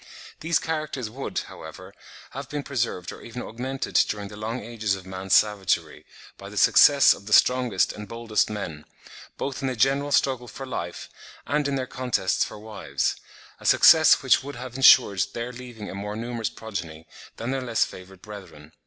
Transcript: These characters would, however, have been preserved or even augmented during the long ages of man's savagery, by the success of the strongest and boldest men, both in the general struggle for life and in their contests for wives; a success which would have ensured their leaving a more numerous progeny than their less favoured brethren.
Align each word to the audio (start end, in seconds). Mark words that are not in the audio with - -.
These 0.39 0.57
characters 0.57 1.11
would, 1.11 1.37
however, 1.45 1.93
have 2.31 2.49
been 2.49 2.63
preserved 2.63 3.11
or 3.11 3.21
even 3.21 3.43
augmented 3.43 3.93
during 4.09 4.29
the 4.29 4.35
long 4.35 4.59
ages 4.63 4.95
of 4.95 5.05
man's 5.05 5.35
savagery, 5.35 6.07
by 6.39 6.49
the 6.49 6.57
success 6.57 7.13
of 7.13 7.27
the 7.27 7.33
strongest 7.33 7.93
and 7.93 8.07
boldest 8.07 8.49
men, 8.49 8.85
both 9.37 9.61
in 9.61 9.67
the 9.67 9.75
general 9.75 10.11
struggle 10.11 10.47
for 10.47 10.65
life 10.65 11.07
and 11.45 11.67
in 11.67 11.75
their 11.75 11.85
contests 11.85 12.43
for 12.43 12.57
wives; 12.57 13.17
a 13.59 13.65
success 13.67 14.23
which 14.23 14.41
would 14.43 14.55
have 14.55 14.75
ensured 14.75 15.23
their 15.35 15.51
leaving 15.53 15.87
a 15.87 15.93
more 15.93 16.15
numerous 16.15 16.49
progeny 16.49 17.05
than 17.37 17.51
their 17.51 17.61
less 17.61 17.85
favoured 17.85 18.23
brethren. 18.23 18.71